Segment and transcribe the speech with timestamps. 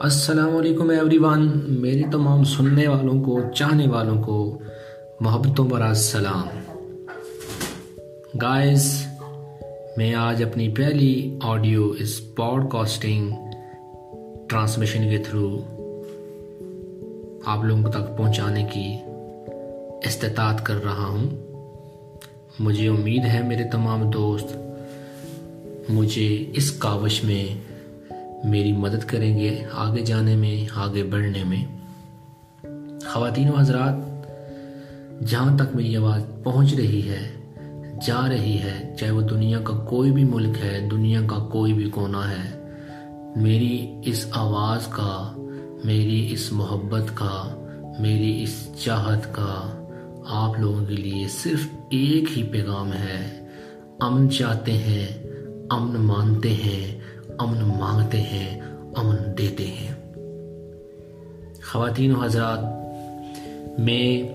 [0.00, 4.58] السلام علیکم every one میری تمام سننے والوں کو، چاہنے والوں کو
[5.20, 6.48] محبتوں برا السلام
[8.42, 9.06] گائز
[9.96, 13.30] میں آج اپنی پہلی آڈیو اس پوڈ کاسٹنگ
[14.48, 15.60] ٹرانسمیشن کے تھرو
[17.44, 18.96] آپ لوگوں تک پہنچانے کی
[20.08, 21.26] استطاعت کر رہا ہوں.
[22.58, 24.56] مجھے امید ہے میرے تمام دوست
[25.88, 27.71] مجھے اس کاوش میں
[28.44, 31.64] میری مدد کریں گے آگے جانے میں، آگے بڑھنے میں۔
[33.06, 33.94] خواتین و حضرات،
[35.28, 37.28] جہاں تک میری آواز پہنچ رہی ہے،
[38.06, 41.90] جا رہی ہے، چاہے وہ دنیا کا کوئی بھی ملک ہے، دنیا کا کوئی بھی
[41.90, 42.74] کونا ہے،
[43.36, 45.32] میری اس آواز کا،
[45.84, 47.64] میری اس محبت کا،
[47.98, 49.84] میری اس چاہت کا
[50.28, 53.46] آپ لوگوں کے لیے صرف ایک ہی پیغام ہے۔
[54.00, 55.06] امن چاہتے ہیں،
[55.70, 57.02] امن مانتے ہیں
[57.42, 58.60] امن مانگتے ہیں،
[58.96, 59.94] امن دیتے ہیں۔
[61.62, 62.58] خواتین و حضرات،
[63.80, 64.32] میں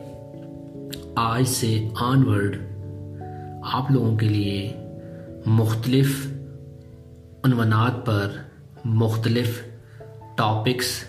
[1.15, 2.57] آج سے آن ورڈ
[3.63, 4.73] آپ لوگوں کے لیے
[5.45, 6.27] مختلف
[7.43, 8.31] عنوانات پر
[8.85, 9.61] مختلف
[10.35, 11.03] ٹاپکس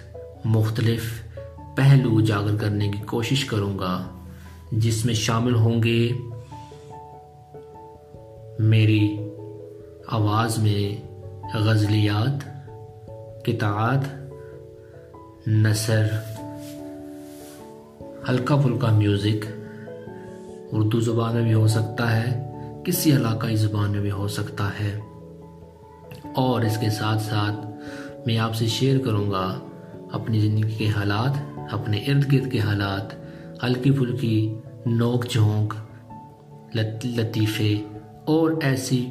[0.44, 1.22] مختلف
[1.76, 4.02] پہلو اجاگر کرنے کی کوشش کروں گا،
[4.72, 6.12] جس میں شامل ہوں گے
[8.58, 9.16] میری
[10.08, 11.07] آواز میں
[11.54, 12.44] غزلیات
[13.44, 14.02] کتاب
[15.46, 16.06] نثر،
[18.28, 19.46] ہلکا پھلکا میوزک
[20.72, 22.52] اردو زبان میں بھی ہو سکتا ہے،
[22.84, 25.00] کسی علاقائی زبان میں بھی ہو سکتا ہے۔
[26.36, 27.66] اور اس کے ساتھ ساتھ
[28.26, 29.60] میں آپ سے شیئر کروں گا
[30.12, 33.14] اپنی زندگی کے حالات، اپنے ارد گرد کے حالات،
[33.64, 34.54] ہلکی پھلکی،
[34.86, 35.74] نوک جھونک
[37.04, 37.82] لطیفے
[38.24, 39.10] اور ایسی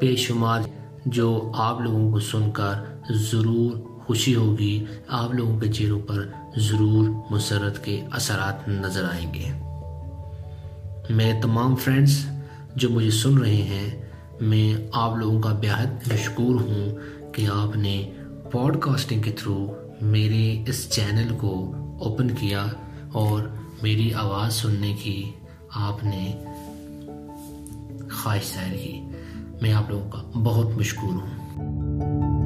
[0.00, 0.60] بے شمار
[1.06, 2.72] جو آپ لوگوں کو سن کر
[3.10, 9.52] ضرور خوشی ہوگی، آپ لوگوں کے چہروں پر ضرور مسرت کے اثرات نظر آئیں گے۔
[11.10, 12.26] میں تمام فرینڈز،
[12.76, 14.02] جو مجھے سن رہے ہیں،
[14.40, 16.98] میں آپ لوگوں کا بہت مشکور ہوں
[17.32, 18.10] کہ آپ نے
[18.52, 22.66] پوڈ کاسٹنگ کے تھرو میرے اس چینل کو اوپن کیا
[23.12, 23.42] اور
[23.82, 25.32] میری آواز سننے کی
[25.74, 26.44] آپ نے
[28.12, 29.00] خواہش ظاہر کی۔
[29.64, 32.43] میں آپ لوگوں کا بہت مشکور ہوں۔